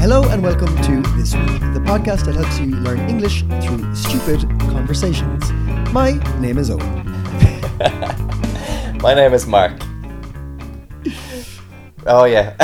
[0.00, 4.48] Hello and welcome to This Week, the podcast that helps you learn English through stupid
[4.60, 5.50] conversations.
[5.92, 7.04] My name is Owen.
[9.02, 9.72] My name is Mark.
[12.06, 12.56] Oh yeah.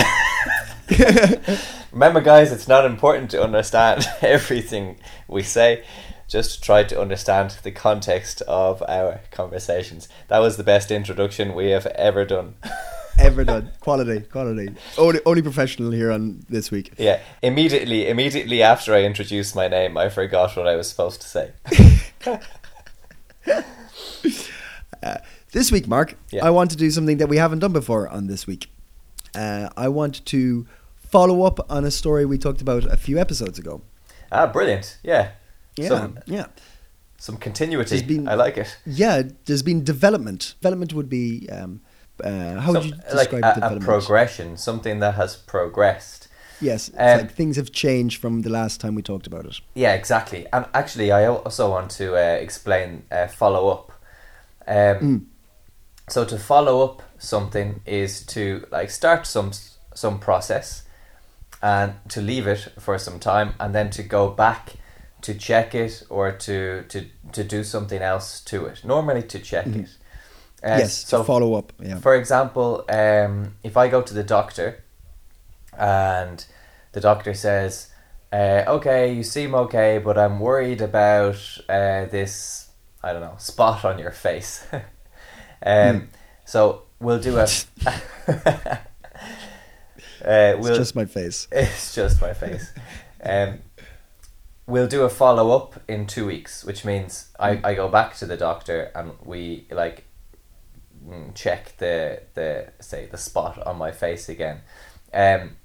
[1.93, 5.85] Remember, guys, it's not important to understand everything we say.
[6.29, 10.09] Just try to understand the context of our conversations.
[10.29, 12.55] That was the best introduction we have ever done.
[13.19, 13.71] Ever done.
[13.81, 14.69] Quality, quality.
[14.99, 16.93] Only, only professional here on This Week.
[16.99, 17.21] Yeah.
[17.43, 21.53] Immediately, immediately after I introduced my name, I forgot what I was supposed to say.
[25.53, 26.45] This week, Mark, Yeah.
[26.45, 28.67] I want to do something that we haven't done before on This Week.
[29.37, 33.57] Uh, I want to follow up on a story we talked about a few episodes
[33.59, 33.83] ago.
[34.33, 34.99] ah, brilliant.
[35.05, 35.31] Yeah.
[35.77, 36.47] Yeah, Some yeah.
[37.19, 38.03] some continuity.
[38.03, 38.77] Been- I like it.
[38.85, 40.55] Yeah, there's been development.
[40.61, 41.81] Development would be, um,
[42.23, 43.85] uh, how would you like describe a, a development?
[43.85, 46.29] progression, something that has progressed.
[46.61, 49.61] Yes, it's Um, like things have changed from the last time we talked about it.
[49.75, 50.47] Yeah, exactly.
[50.53, 53.93] And actually, I also want to uh, explain uh, follow up.
[54.67, 55.25] Um, Mm.
[56.09, 59.51] So to follow up something is to like start some
[59.95, 60.83] some process,
[61.63, 64.75] and to leave it for some time, and then to go back
[65.23, 66.99] to check it or to to
[67.33, 68.85] to do something else to it.
[68.85, 69.97] Normally to check it.
[70.65, 71.73] Uh, yes, So to follow up.
[71.79, 71.99] Yeah.
[71.99, 74.83] for example, um, if I go to the doctor
[75.79, 76.45] and
[76.93, 77.91] the doctor says,
[78.33, 81.37] uh, okay, you seem okay, but I'm worried about
[81.69, 82.71] uh, this,
[83.03, 84.67] I don't know, spot on your face.
[84.73, 86.07] um, Hmm.
[86.47, 87.43] So we'll do a.
[87.87, 88.79] uh,
[90.25, 91.49] it's we'll, just my face.
[91.53, 92.73] it's just my face.
[93.23, 93.61] Um,
[94.67, 98.27] we'll do a follow up in two weeks, which means I, I go back to
[98.27, 100.05] the doctor and we like
[101.35, 104.61] check the the say the spot on my face again.
[105.13, 105.57] Um,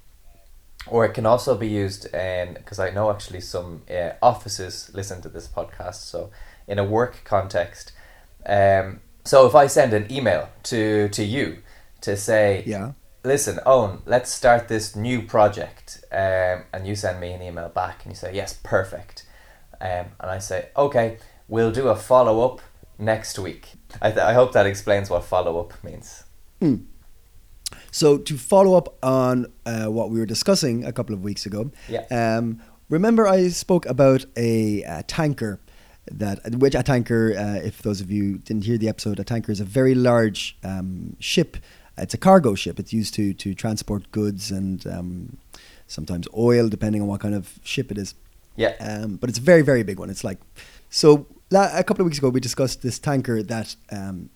[0.86, 5.20] or it can also be used in because I know actually some uh, offices listen
[5.22, 5.96] to this podcast.
[5.96, 6.30] So
[6.66, 7.92] in a work context,
[8.46, 11.58] um, so if I send an email to to you
[12.00, 12.92] to say Yeah.
[13.24, 16.02] listen, Owen, let's start this new project.
[16.12, 19.26] Um, and you send me an email back and you say, yes, perfect.
[19.80, 21.18] Um, and I say, okay,
[21.48, 22.60] we'll do a follow up
[23.00, 23.72] next week.
[24.00, 26.24] I, th- I hope that explains what follow up means.
[27.90, 31.70] So to follow up on uh, what we were discussing a couple of weeks ago,
[31.88, 32.04] Yeah.
[32.10, 35.58] um, remember I spoke about a, uh tanker
[36.10, 37.34] that which a tanker.
[37.36, 40.56] Uh, if those of you didn't hear the episode, a tanker is a very large
[40.64, 41.56] um, ship.
[41.98, 42.80] It's a cargo ship.
[42.80, 45.36] It's used to to transport goods and um,
[45.86, 48.14] sometimes oil, depending on what kind of ship it is.
[48.56, 48.74] Yeah.
[48.80, 50.10] Um, but it's a very, very big one.
[50.10, 50.38] It's like,
[50.88, 54.30] so la- a couple of weeks ago, we discussed this tanker that um,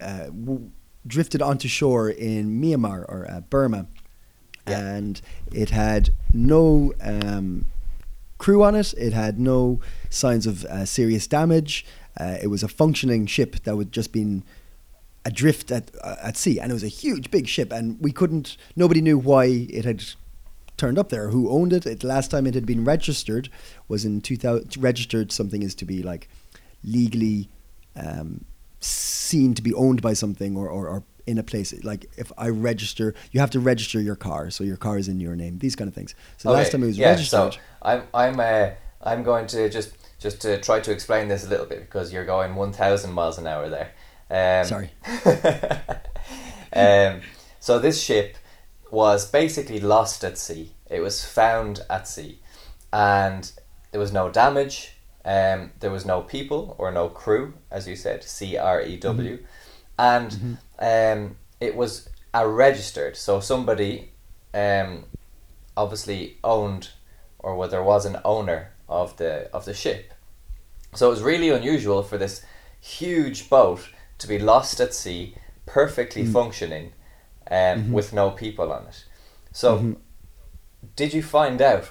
[0.00, 0.70] uh, w-
[1.06, 3.86] drifted onto shore in Myanmar or uh, Burma.
[4.68, 4.80] Yeah.
[4.80, 5.20] And
[5.52, 7.66] it had no um,
[8.38, 11.86] crew on it, it had no signs of uh, serious damage.
[12.18, 14.42] Uh, it was a functioning ship that had just been
[15.24, 16.58] adrift at, uh, at sea.
[16.58, 17.72] And it was a huge, big ship.
[17.72, 20.02] And we couldn't, nobody knew why it had
[20.76, 21.84] turned up there, who owned it.
[21.84, 23.48] The Last time it had been registered
[23.88, 24.76] was in 2000.
[24.78, 26.28] Registered something is to be like
[26.84, 27.48] legally
[27.96, 28.44] um,
[28.80, 31.74] seen to be owned by something or, or, or in a place.
[31.84, 35.20] Like if I register, you have to register your car, so your car is in
[35.20, 35.58] your name.
[35.58, 36.14] These kind of things.
[36.36, 37.54] So last time it was yeah, registered.
[37.54, 38.70] So I'm I'm uh,
[39.02, 42.24] I'm going to just just to try to explain this a little bit because you're
[42.24, 43.92] going one thousand miles an hour there.
[44.30, 44.90] Um, Sorry.
[46.72, 47.20] um,
[47.60, 48.36] so this ship
[48.90, 50.72] was basically lost at sea.
[50.88, 52.40] It was found at sea,
[52.92, 53.50] and
[53.90, 54.95] there was no damage.
[55.26, 59.44] Um, there was no people or no crew, as you said, C R E W,
[59.98, 63.16] and um, it was a registered.
[63.16, 64.12] So somebody,
[64.54, 65.04] um,
[65.76, 66.90] obviously owned,
[67.40, 70.14] or well, there was an owner of the of the ship.
[70.94, 72.44] So it was really unusual for this
[72.80, 73.88] huge boat
[74.18, 75.34] to be lost at sea,
[75.66, 76.92] perfectly functioning,
[77.50, 79.04] um, with no people on it.
[79.52, 79.96] So,
[80.94, 81.90] did you find out,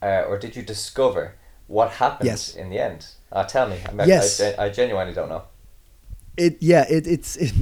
[0.00, 1.34] uh, or did you discover
[1.72, 2.54] what happened Yes.
[2.54, 3.06] in the end?
[3.32, 3.78] Uh, tell me.
[3.98, 4.40] I, Yes.
[4.40, 5.42] I, I genuinely don't know.
[6.36, 7.52] It yeah, it, it's it,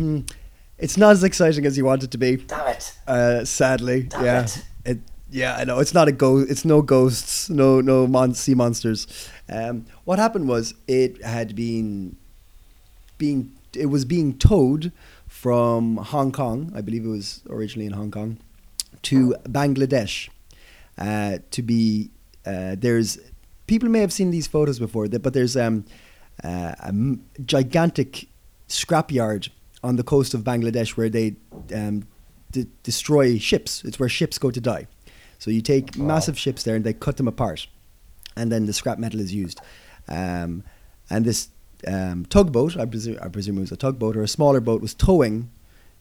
[0.78, 2.36] it's not as exciting as you want it to be.
[2.36, 2.84] Damn it!
[3.06, 4.42] Uh, sadly, Damn yeah.
[4.44, 4.64] it.
[4.84, 4.98] It
[5.30, 6.50] yeah, I know it's not a ghost.
[6.50, 9.06] It's no ghosts, no no mon- sea monsters.
[9.48, 12.16] Um, what happened was it had been
[13.18, 14.90] being it was being towed
[15.28, 16.72] from Hong Kong.
[16.74, 18.38] I believe it was originally in Hong Kong
[19.02, 20.28] to Bangladesh
[20.98, 22.10] uh, to be
[22.46, 23.18] uh, there's
[23.70, 25.84] people may have seen these photos before, but there's um,
[26.42, 26.92] uh, a
[27.54, 28.26] gigantic
[28.68, 29.48] scrapyard
[29.88, 31.36] on the coast of Bangladesh where they
[31.72, 31.96] um,
[32.50, 33.84] d- destroy ships.
[33.84, 34.84] It's where ships go to die.
[35.38, 36.06] So you take Wow.
[36.14, 37.60] massive ships there and they cut them apart,
[38.36, 39.58] and then the scrap metal is used.
[40.08, 40.50] Um,
[41.08, 41.40] and this
[41.86, 44.94] um, tugboat, I presume, I presume it was a tugboat or a smaller boat, was
[44.94, 45.48] towing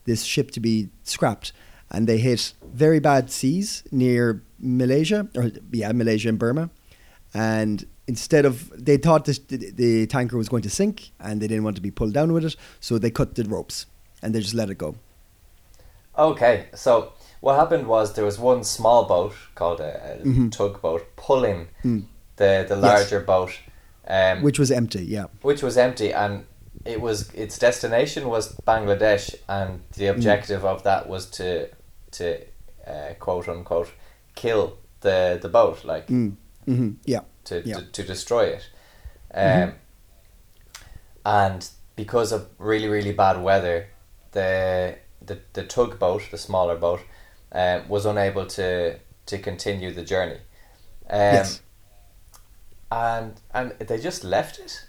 [0.06, 1.52] this ship to be scrapped,
[1.92, 2.52] and they hit
[2.84, 6.68] very bad seas near Malaysia, or yeah, Malaysia and Burma,
[7.34, 9.38] and instead of they thought the,
[9.76, 12.44] the tanker was going to sink, and they didn't want to be pulled down with
[12.44, 13.86] it, so they cut the ropes
[14.22, 14.94] and they just let it go.
[16.18, 20.50] Okay, so what happened was there was one small boat called a, a Mhm.
[20.50, 22.04] tugboat pulling Mm.
[22.36, 22.82] the the Yes.
[22.82, 23.52] larger boat,
[24.08, 25.26] um, Which was empty, yeah.
[25.42, 26.44] which was empty, and
[26.84, 30.10] it was its destination was Bangladesh, and the Mm.
[30.16, 31.68] objective of that was to
[32.12, 32.38] to
[32.86, 33.92] uh, quote unquote
[34.34, 36.36] kill the the boat, like Mm.
[36.76, 37.20] Hmm Yeah.
[37.44, 37.76] to, Yeah.
[37.76, 38.68] to to destroy it,
[39.34, 39.74] um, Mhm.
[41.24, 43.88] and because of really really bad weather,
[44.32, 44.96] the
[45.26, 47.00] the the tugboat, the smaller boat,
[47.52, 50.40] um, was unable to to continue the journey.
[51.10, 51.60] Um, yes.
[52.90, 54.86] and and they just left it.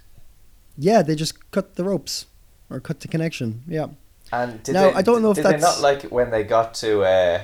[0.77, 2.25] Yeah, they just cut the ropes
[2.69, 3.63] or cut the connection.
[3.67, 3.87] Yeah.
[4.31, 6.43] And did Now, they, I don't know if did they that's- not like when they
[6.43, 7.41] got to uh,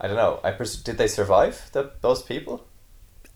[0.00, 0.38] I don't know.
[0.44, 2.60] I pres- did they survive the, those people?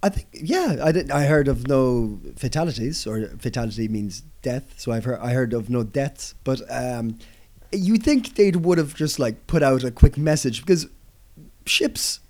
[0.02, 1.10] I think yeah, I did.
[1.10, 4.74] I heard of no fatalities, or fatality means death.
[4.76, 6.34] So I've heard I heard of no deaths.
[6.44, 7.18] But um,
[7.70, 10.86] you think they would have just like put out a quick message because
[11.66, 12.20] ships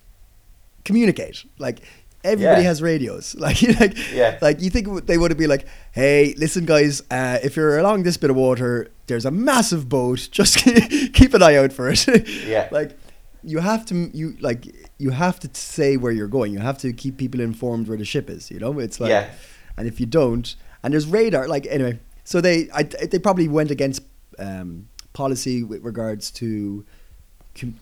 [0.84, 1.44] communicate.
[1.58, 1.80] Like
[2.24, 2.68] everybody Yeah.
[2.68, 3.34] has radios.
[3.38, 4.38] Like you like Yeah.
[4.42, 8.02] like you think they would have been like, hey, listen guys, uh, if you're along
[8.02, 10.28] this bit of water, there's a massive boat.
[10.30, 10.58] Just
[11.14, 12.06] keep an eye out for it.
[12.46, 12.68] Yeah.
[12.72, 12.98] like
[13.44, 14.66] you have to you like
[15.02, 16.50] you have to say where you're going.
[16.52, 18.50] You have to keep people informed where the ship is.
[18.52, 19.30] You know, it's like, Yeah.
[19.76, 20.46] and if you don't,
[20.82, 21.44] and there's radar.
[21.48, 24.02] Like anyway, so they I, they probably went against
[24.38, 26.84] um, policy with regards to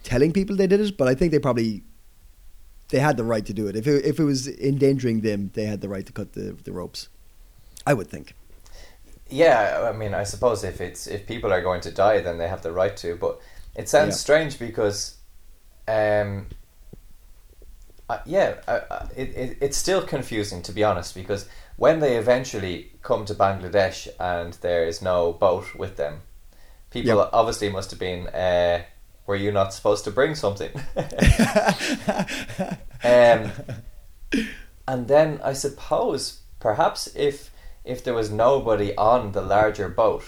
[0.02, 1.82] telling people they did it, but I think they probably
[2.88, 3.76] they had the right to do it.
[3.76, 6.72] If it, if it was endangering them, they had the right to cut the the
[6.72, 7.08] ropes.
[7.87, 8.34] I would think.
[9.32, 12.49] Yeah, I mean, I suppose if it's if people are going to die, then they
[12.49, 13.17] have the right to.
[13.17, 13.40] But
[13.76, 14.25] it sounds Yeah.
[14.26, 15.14] strange because,
[15.87, 16.46] um,
[18.10, 21.14] uh, yeah, uh, it, it it's still confusing to be honest.
[21.14, 26.20] Because when they eventually come to Bangladesh and there is no boat with them,
[26.90, 27.30] people Yep.
[27.32, 28.26] obviously must have been.
[28.28, 28.82] Uh,
[29.26, 30.70] were you not supposed to bring something?
[33.04, 33.52] um,
[34.88, 37.50] and then I suppose perhaps if
[37.84, 40.24] if there was nobody on the larger boat,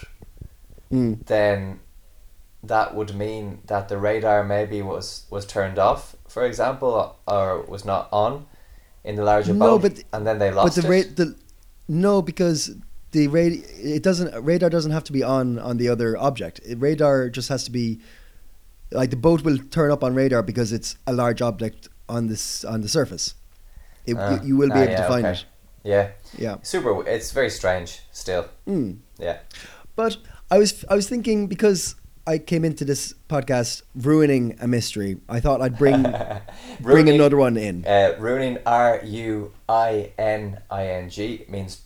[0.93, 1.25] Mm.
[1.27, 1.81] then
[2.63, 7.85] that would mean that the radar maybe was was turned off, for example, or was
[7.85, 8.47] not on
[9.05, 10.91] in the larger No, boat, but- and then they But lost the, it.
[11.07, 11.35] ra- the
[11.89, 12.71] no, because
[13.11, 13.65] the radi-
[13.97, 16.61] it doesn't radar doesn't have to be on on the other object.
[16.65, 18.01] It, radar just has to be
[18.91, 22.65] like the boat will turn up on radar because it's a large object on this
[22.65, 23.35] on the surface.
[24.07, 25.39] It, Ah, you, you will be ah, able yeah, to find okay.
[25.39, 25.45] it.
[25.85, 26.09] yeah,
[26.39, 26.57] Yeah.
[26.63, 27.07] super.
[27.07, 28.45] It's very strange still.
[28.67, 28.99] Mm.
[29.19, 29.39] Yeah.
[29.97, 30.17] But
[30.51, 31.95] I was I was thinking because
[32.27, 35.19] I came into this podcast ruining a mystery.
[35.29, 36.03] I thought I'd bring
[36.81, 37.85] bring another one in.
[37.85, 41.83] Uh, ruining R U I N I N G means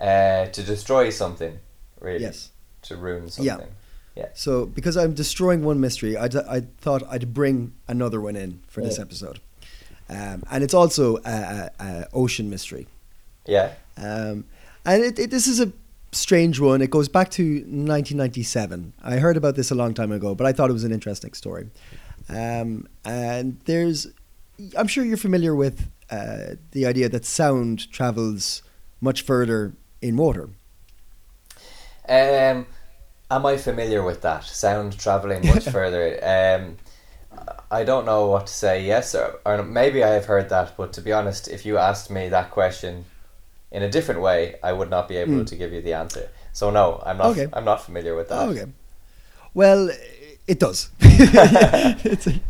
[0.00, 1.58] uh, to destroy something.
[2.00, 2.20] Really.
[2.20, 2.50] Yes.
[2.82, 3.68] To ruin something.
[4.14, 4.28] Yeah.
[4.34, 8.60] So because I'm destroying one mystery, I, d- I thought I'd bring another one in
[8.68, 9.40] for this episode,
[10.08, 12.86] um, and it's also a, a, a ocean mystery.
[13.46, 13.72] Yeah.
[13.96, 14.44] Um,
[14.84, 15.72] and it, it, this is a
[16.12, 16.82] strange one.
[16.82, 18.92] It goes back to 1997.
[19.02, 21.32] I heard about this a long time ago, but I thought it was an interesting
[21.32, 21.70] story.
[22.28, 24.06] Um, and there's,
[24.76, 28.62] I'm sure you're familiar with uh, the idea that sound travels
[29.00, 30.50] much further in water.
[32.08, 32.66] Um,
[33.30, 34.44] am I familiar with that?
[34.44, 36.18] Sound traveling much further.
[36.22, 36.76] Um,
[37.70, 38.84] I don't know what to say.
[38.84, 40.76] Yes, or, or maybe I have heard that.
[40.76, 43.06] But to be honest, if you asked me that question
[43.72, 45.46] in a different way, I would not be able Mm.
[45.46, 46.28] to give you the answer.
[46.52, 47.26] So no, I'm not.
[47.32, 47.48] Okay.
[47.52, 48.48] I'm not familiar with that.
[48.50, 48.66] Okay.
[49.54, 49.90] Well,
[50.46, 50.90] it does.
[51.00, 52.40] It's a-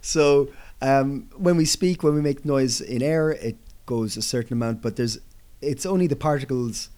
[0.00, 0.48] so
[0.80, 3.56] um, when we speak, when we make noise in air, it
[3.86, 5.18] goes a certain amount, but there's
[5.60, 6.88] it's only the particles.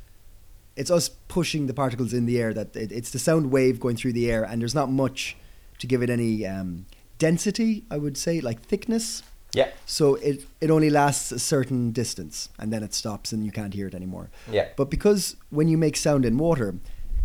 [0.76, 3.96] It's us pushing the particles in the air that it, it's the sound wave going
[3.96, 5.36] through the air, and there's not much
[5.78, 6.86] to give it any um,
[7.18, 7.84] density.
[7.90, 9.22] I would say like thickness.
[9.52, 9.70] Yeah.
[9.86, 13.74] So it it only lasts a certain distance, and then it stops, and you can't
[13.74, 14.30] hear it anymore.
[14.50, 14.68] Yeah.
[14.76, 16.76] But because when you make sound in water,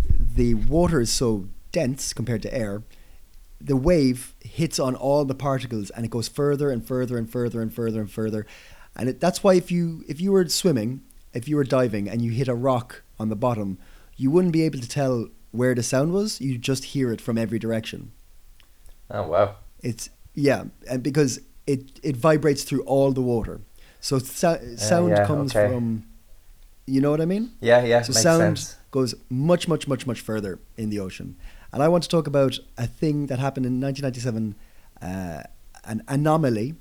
[0.10, 2.84] the water is so dense compared to air,
[3.60, 7.62] the wave hits on all the particles and it goes further and further and further
[7.62, 8.46] and further and further.
[8.96, 11.02] And it, that's why if you if you were swimming,
[11.34, 13.78] if you were diving and you hit a rock on the bottom,
[14.16, 16.40] you wouldn't be able to tell where the sound was.
[16.40, 18.12] You just hear it from every direction.
[19.10, 19.56] Oh wow.
[19.82, 23.62] It's yeah, and because it it vibrates through all the water.
[24.00, 25.68] So so- sound yeah, comes okay.
[25.68, 26.04] from,
[26.86, 27.52] you know what I mean?
[27.62, 28.76] Yeah, yeah, So makes sound sense.
[28.92, 31.36] goes much, much, much, much further in the ocean.
[31.74, 34.56] And I want to talk about a thing that happened in 1997,
[35.02, 35.44] uh,
[35.84, 36.76] an anomaly.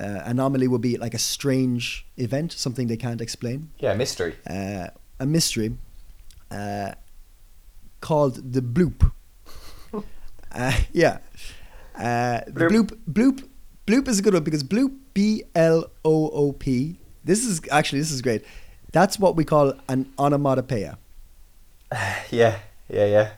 [0.00, 4.34] Uh, anomaly would be like a strange event, something they can't explain, Yeah, mystery.
[4.48, 4.86] uh,
[5.18, 5.76] a mystery
[6.50, 6.92] uh,
[8.00, 9.12] called the bloop.
[10.52, 11.18] uh, yeah.
[11.94, 12.70] Uh, the Bloop.
[12.70, 13.48] bloop, bloop,
[13.86, 16.98] bloop is a good one because bloop, B L O O P.
[17.24, 18.44] This is actually this is great.
[18.92, 20.98] That's what we call an onomatopoeia.
[22.30, 22.58] Yeah,
[22.88, 23.30] yeah, yeah.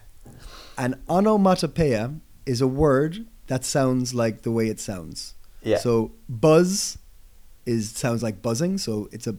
[0.78, 2.14] An onomatopoeia
[2.46, 5.34] is a word that sounds like the way it sounds.
[5.62, 5.78] Yeah.
[5.78, 6.98] So buzz
[7.66, 9.36] is sounds like buzzing, so it's a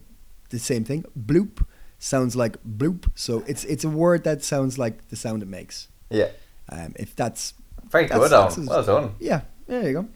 [0.50, 1.06] the same thing.
[1.20, 1.66] Bloop
[2.00, 5.88] sounds like bloop, so it's it's a word that sounds like the sound it makes.
[6.10, 6.30] Yeah.
[6.70, 7.54] Um, if that's
[7.90, 8.66] Very That's- good, Owen.
[8.66, 9.16] that's- Well done.
[9.20, 10.08] yeah, there you go.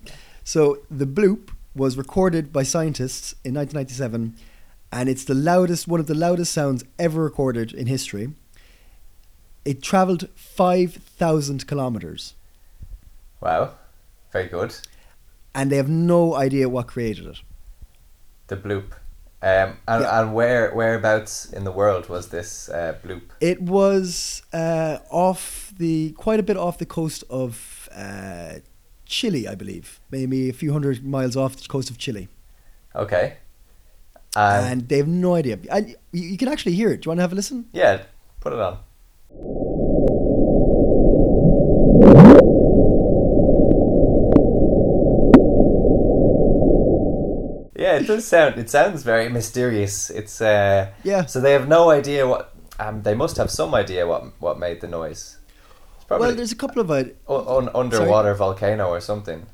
[0.48, 4.34] So the bloop was recorded by scientists in 1997,
[4.94, 8.34] and it's the loudest, one of the loudest sounds ever recorded in history.
[9.66, 12.34] It traveled 5,000 kilometers,
[13.42, 13.72] Wow.
[14.32, 14.74] Very good.
[15.54, 17.42] and they have no idea what created it.
[18.48, 18.94] The bloop.
[19.42, 20.22] Um, and, Yeah.
[20.22, 23.24] and where whereabouts in the world was this uh, bloop?
[23.42, 28.60] It was uh, off the quite a bit off the coast of uh,
[29.08, 32.28] Chile, I believe, maybe a few hundred miles off the coast of Chile,
[32.96, 33.38] Okay.
[34.36, 35.58] And, and they have no idea.
[35.72, 37.02] And you, you can actually hear it.
[37.02, 37.66] Do you want to have a listen?
[37.74, 38.04] yeah,
[38.40, 38.78] put it on.
[47.76, 48.58] Yeah, it does sound.
[48.58, 50.10] It sounds very mysterious.
[50.10, 51.26] It's uh, Yeah.
[51.26, 52.54] So they have no idea what.
[52.80, 55.38] Um, they must have some idea what what made the noise.
[56.08, 57.16] Probably Well, there's a couple of ideas.
[57.28, 59.46] un- underwater volcano or something.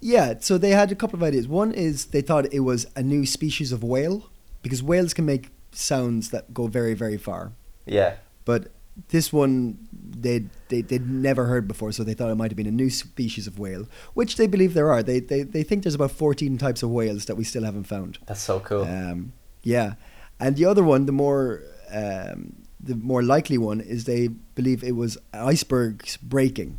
[0.00, 1.46] Yeah, so they had a couple of ideas.
[1.46, 4.30] One is they thought it was a new species of whale
[4.62, 7.52] because whales can make sounds that go very, very far.
[7.86, 8.14] Yeah.
[8.44, 8.68] But
[9.08, 12.66] this one they they they'd never heard before, so they thought it might have been
[12.66, 15.02] a new species of whale, which they believe there are.
[15.02, 18.18] They they they think there's about 14 types of whales that we still haven't found.
[18.26, 18.82] That's so cool.
[18.84, 19.94] Um, yeah,
[20.38, 21.62] and the other one, the more
[21.92, 26.78] um, the more likely one, is they believe it was icebergs breaking.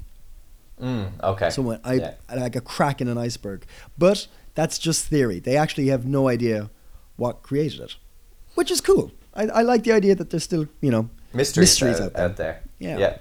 [0.81, 1.50] Mm, okay.
[1.50, 2.13] Someone, I, yeah.
[2.36, 3.65] like a crack in an iceberg.
[3.98, 5.39] But that's just theory.
[5.39, 6.69] They actually have no idea
[7.15, 7.95] what created it,
[8.55, 9.12] which is cool.
[9.33, 12.25] I, I like the idea that there's still, you know, mysteries, mysteries out, out there.
[12.25, 12.63] out there.
[12.79, 12.98] Yeah.
[12.98, 13.17] yeah.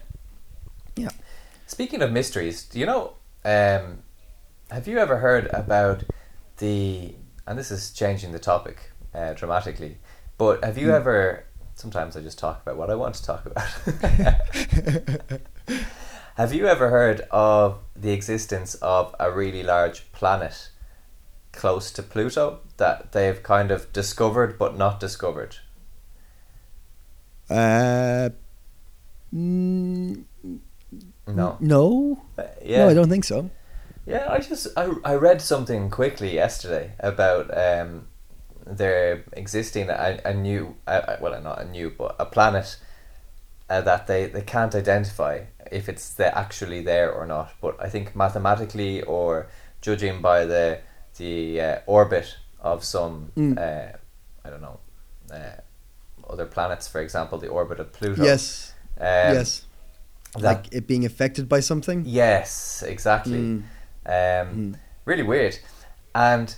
[0.97, 1.11] Yeah.
[1.67, 3.13] Speaking of mysteries, do you know?
[3.45, 4.03] Um,
[4.71, 6.05] have you ever heard about
[6.59, 7.15] the?
[7.47, 9.99] And this is changing the topic uh, dramatically.
[10.39, 10.95] But have you Hmm.
[10.95, 11.45] ever?
[11.75, 13.69] Sometimes I just talk about what I want to talk about.
[16.37, 20.71] have you ever heard of the existence of a really large planet
[21.53, 25.57] close to Pluto that they've kind of discovered but not discovered?
[27.51, 28.31] uh,
[29.35, 30.25] mm,
[31.27, 31.57] No.
[31.61, 32.85] no, Uh, yeah.
[32.85, 33.51] no, I don't think so.
[34.07, 38.07] Yeah, I just I, I read something quickly yesterday about um
[38.67, 42.77] there existing a, a new uh, well not a new but a planet
[43.71, 45.41] uh, that they, they can't identify
[45.71, 47.53] if it's the, actually there or not.
[47.61, 49.47] But I think mathematically or
[49.81, 50.79] judging by the
[51.17, 53.59] the uh, orbit of some Mm.
[53.59, 53.97] uh,
[54.45, 54.79] I don't know
[55.33, 55.61] uh,
[56.31, 58.25] other planets, for example, the orbit of Pluto.
[58.25, 59.65] Yes, um, yes,
[60.35, 62.05] that- like it being affected by something.
[62.07, 63.39] Yes, exactly.
[63.39, 63.63] Mm.
[64.07, 64.75] Um, Mm.
[65.05, 65.59] Really weird.
[66.15, 66.55] And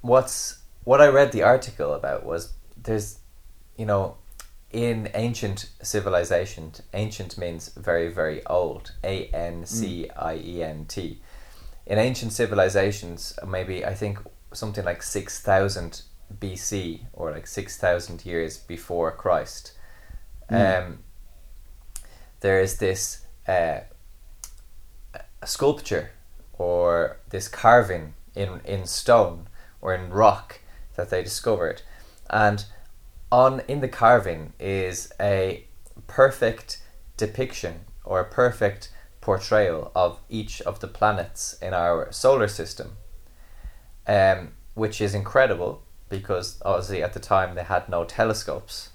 [0.00, 3.18] what's what I read the article about was there's,
[3.76, 4.16] you know,
[4.70, 8.92] in ancient civilization, ancient means very very old.
[9.04, 11.20] A N C I E N T.
[11.86, 14.18] In ancient civilizations, maybe I think
[14.52, 16.02] something like six thousand
[16.38, 19.72] BC or like six thousand years before Christ.
[20.48, 21.00] Um,
[22.40, 23.80] there is this uh,
[25.44, 26.10] sculpture
[26.54, 29.48] or this carving in in stone
[29.80, 30.60] or in rock
[30.96, 31.82] that they discovered
[32.30, 32.64] and
[33.30, 35.64] on in the carving is a
[36.06, 36.82] perfect
[37.16, 42.96] depiction or a perfect portrayal of each of the planets in our solar system
[44.06, 48.90] um, which is incredible because obviously at the time they had no telescopes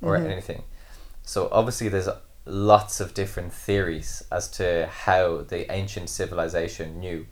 [0.00, 0.30] or Mhm.
[0.30, 0.64] anything
[1.22, 2.08] so obviously there's
[2.46, 7.26] lots of different theories as to how the ancient civilization knew.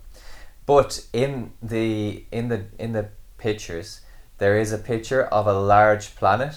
[0.65, 3.09] But in the in the in the
[3.47, 4.01] pictures
[4.37, 6.55] there is a picture of a large planet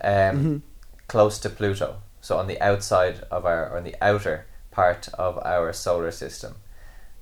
[0.00, 0.62] um, Mhm.
[1.06, 1.96] close to Pluto.
[2.20, 4.36] So on the outside of our on the outer
[4.70, 6.52] part of our solar system.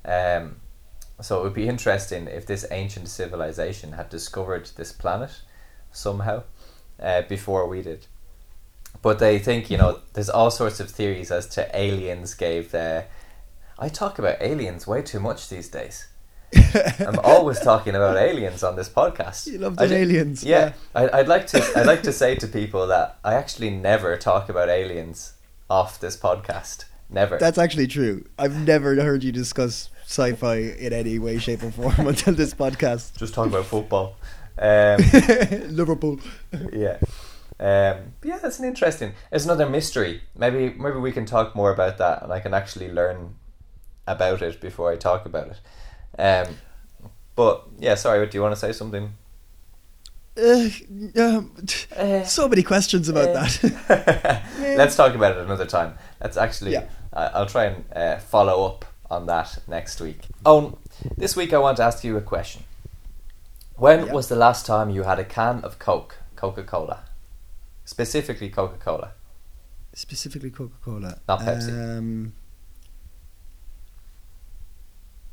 [0.05, 0.61] Um,
[1.21, 5.31] so it would be interesting if this ancient civilization had discovered this planet
[5.93, 6.43] somehow
[7.01, 8.07] uh, before we did.
[9.03, 13.05] But they think you know there's all sorts of theories as to aliens gave the.
[13.79, 16.07] I talk about aliens way too much these days.
[17.01, 19.47] I'm always talking about aliens on this podcast.
[19.47, 20.45] You love the aliens.
[20.45, 21.63] Yeah, I, I'd like to.
[21.77, 25.35] I'd like to say to people that I actually never talk about aliens
[25.69, 26.85] off this podcast.
[27.11, 27.39] Never.
[27.39, 28.25] That's actually true.
[28.39, 33.17] I've never heard you discuss sci-fi in any way, shape, or form until this podcast.
[33.19, 34.17] just talk about football.
[34.59, 34.99] Um,
[35.69, 36.21] Liverpool.
[36.73, 36.99] yeah.
[37.61, 39.13] Um, yeah, that's an interesting.
[39.31, 40.23] It's another mystery.
[40.37, 43.37] Maybe maybe we can talk more about that, and I can actually learn
[44.07, 45.61] about it before I talk about it.
[46.19, 46.47] Um,
[47.35, 48.27] but yeah, sorry.
[48.27, 49.13] Do you want to say something?
[50.37, 50.69] Uh,
[51.17, 51.55] um,
[51.97, 54.43] Uh, so many questions about uh, that.
[54.59, 55.95] Let's talk about it another time.
[56.21, 56.73] Let's actually.
[56.73, 56.87] Yeah.
[57.13, 60.21] I I'll try and uh, follow up on that next week.
[60.47, 60.79] Oh,
[61.17, 62.63] this week I want to ask you a question.
[63.77, 64.13] When Yeah.
[64.13, 67.01] was the last time you had a can of Coke, Coca Cola,
[67.85, 69.13] specifically Coca Cola?
[69.95, 71.19] Specifically Coca-Cola.
[71.29, 71.99] Not Pepsi.
[71.99, 72.33] Um,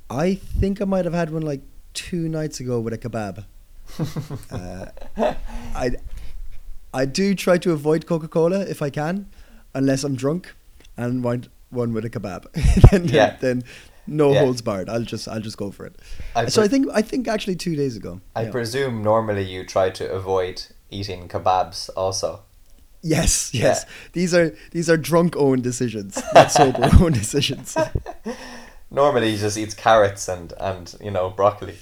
[0.09, 1.61] I think I might have had one like
[1.93, 3.45] two nights ago with a kebab.
[4.51, 4.85] uh,
[5.75, 5.91] I
[6.93, 9.27] I do try to avoid Coca Cola if I can,
[9.73, 10.53] unless I'm drunk
[10.97, 12.51] and want one with a kebab.
[12.91, 13.37] then, Yeah.
[13.39, 13.63] then
[14.07, 14.39] no Yeah.
[14.41, 14.89] holds barred.
[14.89, 15.95] I'll just I'll just go for it.
[16.35, 18.21] I so pre- I think I think actually two days ago.
[18.35, 18.51] I Yeah.
[18.51, 22.41] presume normally you try to avoid eating kebabs also.
[23.01, 23.61] yes, Yeah.
[23.67, 23.85] yes.
[24.13, 27.77] These are these are drunk Owen decisions, not sober Owen decisions.
[28.91, 31.77] Normally he just eats carrots and, and you know broccoli,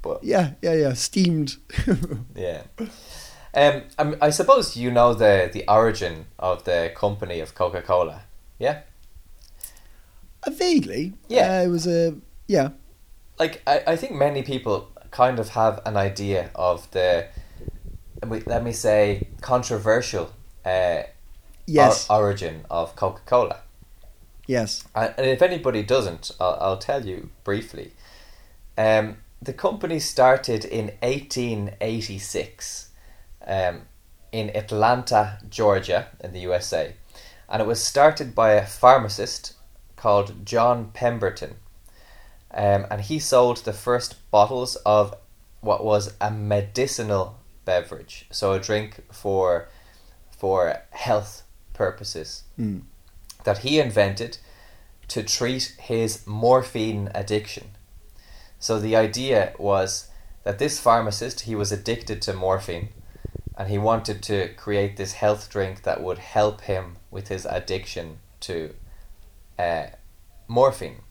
[0.00, 0.92] but Yeah, yeah, yeah.
[0.94, 1.56] Steamed.
[2.36, 2.62] yeah.
[3.54, 8.22] Um, I'm- I suppose you know the the origin of the company of Coca Cola.
[8.58, 8.82] Yeah.
[10.46, 11.12] Uh, vaguely.
[11.28, 11.58] Yeah.
[11.58, 12.14] Uh, it was a
[12.48, 12.70] yeah.
[13.38, 17.26] like I, I think many people kind of have an idea of the
[18.46, 20.30] let me- say controversial
[20.64, 21.02] uh,
[21.66, 22.06] Yes.
[22.08, 23.60] o- origin of Coca Cola.
[24.52, 24.84] Yes.
[24.94, 27.92] And and if anybody doesn't, I'll, I'll tell you briefly.
[28.76, 32.88] Um, the company started in 1886
[33.46, 33.82] um,
[34.30, 36.94] in Atlanta, Georgia, in the USA.
[37.48, 39.54] And it was started by a pharmacist
[39.96, 41.56] called John Pemberton.
[42.54, 45.14] Um, and he sold the first bottles of
[45.60, 49.68] what was a medicinal beverage, so a drink for
[50.36, 52.82] for health purposes Mm.
[53.44, 54.38] That he invented
[55.08, 57.68] to treat his morphine addiction.
[58.58, 60.08] So the idea was
[60.44, 62.90] that this pharmacist he was addicted to morphine
[63.56, 68.18] and he wanted to create this health drink that would help him with his addiction
[68.40, 68.74] to
[69.58, 69.86] uh,
[70.48, 71.02] morphine.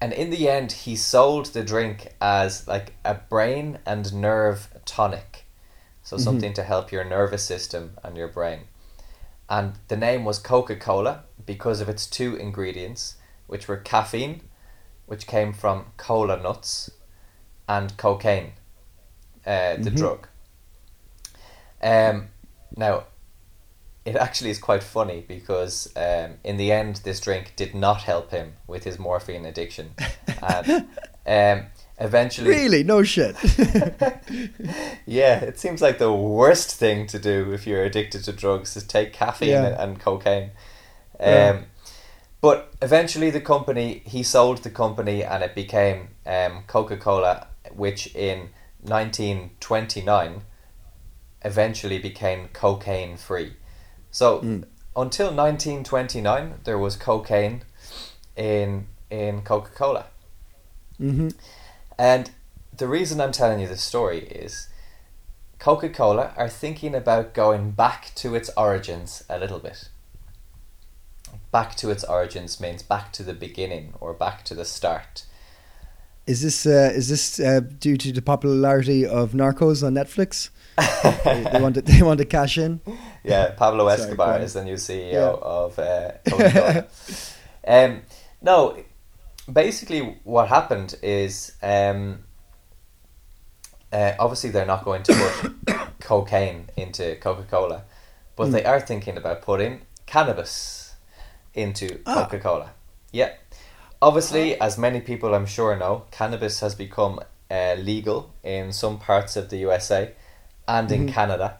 [0.00, 5.46] And in the end he sold the drink as like a brain and nerve tonic.
[6.02, 6.20] So Mhm.
[6.20, 8.68] something to help your nervous system and your brain
[9.48, 14.42] and the name was Coca Cola because of its two ingredients, which were caffeine,
[15.06, 16.90] which came from cola nuts,
[17.68, 18.52] and cocaine,
[19.46, 19.96] uh, the Mhm.
[19.96, 20.28] drug.
[21.82, 22.28] Um,
[22.76, 23.04] now,
[24.04, 28.30] it actually is quite funny because um, in the end, this drink did not help
[28.30, 29.94] him with his morphine addiction,
[30.42, 30.84] and
[31.26, 31.66] um,
[32.00, 32.82] eventually, Really?
[32.84, 33.36] No shit.
[35.06, 38.84] yeah, it seems like the worst thing to do if you're addicted to drugs is
[38.84, 39.82] take caffeine Yeah.
[39.82, 40.50] and, cocaine.
[41.20, 41.60] Um, Yeah.
[42.40, 48.14] But eventually, the company he sold the company and it became um, Coca Cola, which
[48.14, 50.42] in nineteen twenty nine
[51.42, 53.54] eventually became cocaine free.
[54.12, 54.64] So Mm.
[54.94, 57.62] until nineteen twenty nine, there was cocaine
[58.36, 60.04] in in Coca Cola.
[60.96, 61.30] hmm
[61.98, 62.30] And
[62.76, 64.68] the reason I'm telling you this story is
[65.58, 69.88] Coca Cola are thinking about going back to its origins a little bit.
[71.50, 75.24] Back to its origins means back to the beginning or back to the start.
[76.26, 80.50] Is this uh, is this uh, due to the popularity of Narcos on Netflix?
[81.24, 82.80] they, they want to they want to cash in.
[83.24, 84.42] Yeah, Pablo Escobar on.
[84.42, 85.28] is the new CEO Yeah.
[85.42, 86.86] of uh, Coca Cola.
[87.86, 88.02] um,
[88.40, 88.76] no,
[89.52, 92.20] basically what happened is um,
[93.92, 97.82] uh, obviously they're not going to put cocaine into Coca Cola,
[98.36, 98.52] but Mm.
[98.52, 100.94] they are thinking about putting cannabis
[101.54, 102.24] into Ah.
[102.24, 102.70] Coca Cola.
[103.12, 103.32] Yeah.
[104.00, 109.34] Obviously, as many people I'm sure know, cannabis has become uh, legal in some parts
[109.36, 110.12] of the USA
[110.68, 111.12] and in Mhm.
[111.12, 111.56] Canada.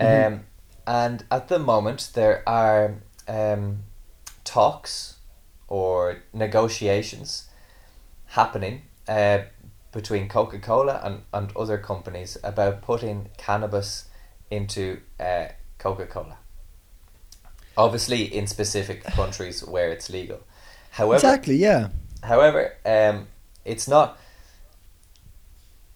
[0.00, 0.26] Mhm.
[0.26, 0.46] Um,
[0.86, 2.94] and at the moment, there are
[3.28, 3.84] um,
[4.44, 5.17] talks
[5.68, 7.48] or negotiations
[8.26, 9.40] happening uh,
[9.92, 14.06] between Coca Cola and, and other companies about putting cannabis
[14.50, 15.46] into uh,
[15.78, 16.36] Coca Cola.
[17.76, 20.40] Obviously, in specific countries where it's legal.
[20.90, 21.56] However, exactly.
[21.56, 21.88] Yeah.
[22.22, 23.28] However, um,
[23.64, 24.18] it's not.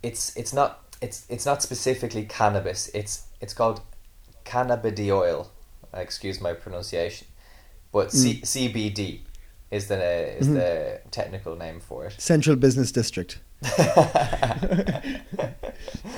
[0.02, 2.88] It's it's not it's it's not specifically cannabis.
[2.94, 3.80] It's it's called
[4.44, 5.48] cannabidiol.
[5.94, 7.26] Excuse my pronunciation,
[7.92, 9.20] but C- CBD
[9.72, 9.98] is the
[10.38, 10.54] is Mhm.
[10.54, 12.14] the technical name for it.
[12.18, 13.40] Central Business District.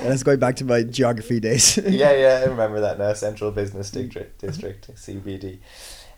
[0.03, 1.77] That's going back to my geography days.
[1.87, 3.13] yeah, yeah, I remember that now.
[3.13, 5.59] Central Business District, District CBD.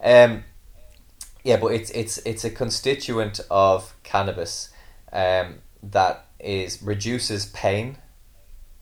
[0.04, 0.44] Um,
[1.44, 4.70] yeah, but it's it's it's a constituent of cannabis
[5.14, 7.98] um, that is reduces pain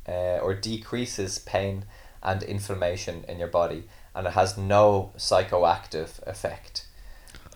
[0.07, 1.85] uh, or decreases pain
[2.23, 3.83] and inflammation in your body,
[4.15, 6.85] and it has no psychoactive effect.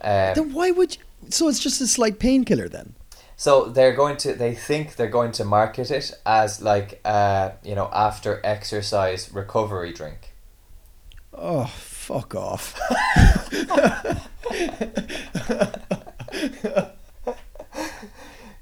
[0.02, 1.02] Um, then why would you?
[1.30, 2.94] So it's just a slight painkiller then.
[3.36, 7.76] so they're going to they think they're going to market it as like uh, you
[7.76, 10.34] know after exercise recovery drink.
[11.34, 12.78] Oh, fuck off.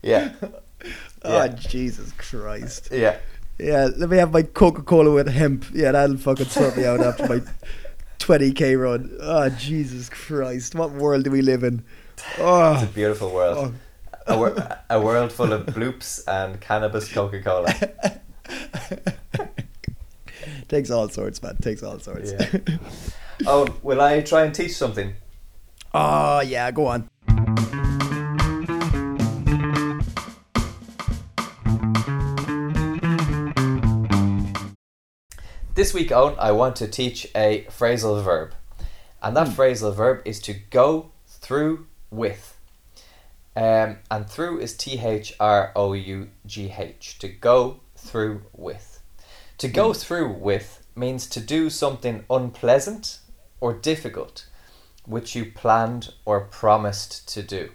[0.01, 0.31] Yeah.
[1.23, 1.47] Oh, Yeah.
[1.47, 2.89] Jesus Christ.
[2.91, 3.17] Yeah.
[3.59, 5.65] Yeah, let me have my Coca Cola with hemp.
[5.73, 7.41] Yeah, that'll fucking sort me out after my
[8.31, 9.15] 20k run.
[9.21, 10.75] Oh, Jesus Christ.
[10.75, 11.81] What world do we live in?
[12.17, 13.57] It's Oh, a beautiful world.
[13.57, 13.73] oh.
[14.33, 17.73] A, wor- a world full of bloops and cannabis Coca Cola.
[20.67, 21.55] Takes all sorts, man.
[21.61, 22.33] Takes all sorts.
[22.33, 22.57] Yeah.
[23.45, 25.13] Oh, will I try and teach something?
[25.93, 27.09] oh, yeah, go on.
[35.77, 38.55] This week, Owen, I want to teach a phrasal verb.
[39.21, 42.57] And that phrasal verb is to go through with.
[43.55, 47.19] Um, and through is T H R O U G H.
[47.19, 49.03] To go through with.
[49.59, 53.19] To go through with means to do something unpleasant
[53.61, 54.47] or difficult
[55.05, 57.69] which you planned or promised to do.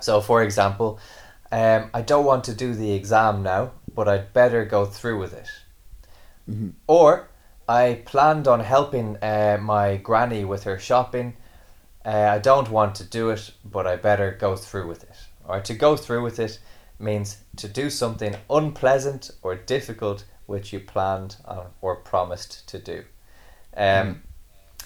[0.00, 1.00] So, for example,
[1.50, 5.32] um, I don't want to do the exam now, but I'd better go through with
[5.32, 5.48] it.
[6.86, 7.28] Or
[7.68, 11.36] I planned on helping uh, my granny with her shopping.
[12.04, 15.16] Uh, I don't want to do it, but I better go through with it.
[15.44, 16.58] Or to go through with it
[16.98, 23.04] means to do something unpleasant or difficult which you planned on or promised to do.
[23.76, 24.22] Um,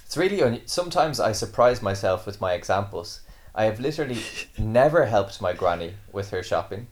[0.04, 3.20] It's really un- sometimes I surprise myself with my examples.
[3.54, 4.20] I have literally
[4.58, 6.86] never helped my granny with her shopping.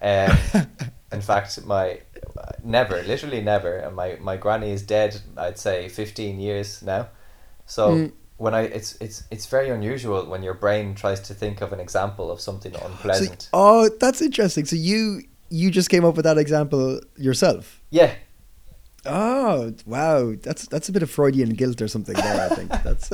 [0.00, 0.36] Um,
[1.12, 2.00] in fact, my
[2.64, 5.20] never, literally never, and my, my granny is dead.
[5.36, 7.08] I'd say fifteen years now.
[7.66, 8.12] So Mm.
[8.36, 11.80] when I, it's it's it's very unusual when your brain tries to think of an
[11.80, 13.48] example of something So, unpleasant.
[13.52, 14.64] oh, that's interesting.
[14.66, 17.80] So you you just came up with that example yourself?
[17.90, 18.14] yeah,
[19.04, 20.34] Oh, wow.
[20.40, 22.70] That's that's a bit of Freudian guilt or something there, I think.
[22.84, 23.10] That's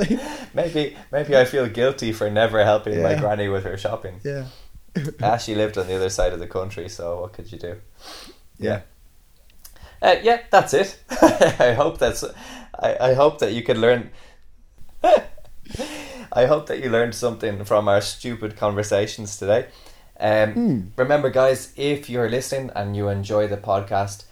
[0.54, 4.20] maybe maybe I feel guilty for never helping my granny with her shopping.
[4.22, 4.44] yeah.
[5.22, 7.76] Ah, she lived on the other side of the country, so what could you do?
[8.58, 8.80] Yeah.
[10.00, 10.98] Uh, yeah, that's it.
[11.58, 12.24] I hope that's.
[12.78, 14.10] I, I hope that you can learn.
[16.32, 19.66] I hope that you learned something from our stupid conversations today.
[20.20, 20.80] Um, Hmm.
[20.96, 24.24] Remember, guys, if you're listening and you enjoy the podcast,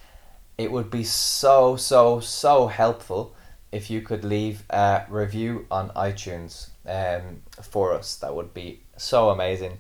[0.59, 3.35] it would be so so so helpful
[3.73, 8.17] if you could leave a review on iTunes um, for us.
[8.17, 9.79] That would be so amazing.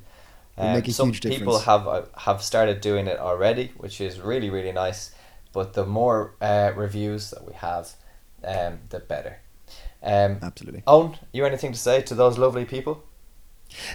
[0.59, 1.64] A some people difference.
[1.64, 5.11] have uh, have started doing it already, which is really really nice.
[5.57, 7.95] But the more uh, reviews that we have,
[8.45, 9.38] um, the better.
[10.03, 10.83] Um, Absolutely.
[10.87, 13.03] Owen, you anything to say to those lovely people?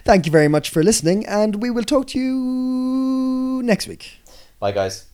[0.04, 4.22] Thank you very much for listening, and we will talk to you next week.
[4.60, 5.06] Bye, guys.